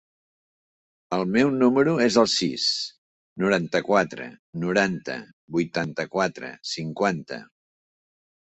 [1.17, 2.65] El meu número es el sis,
[3.43, 4.27] noranta-quatre,
[4.65, 5.19] noranta,
[5.59, 7.43] vuitanta-quatre, cinquanta.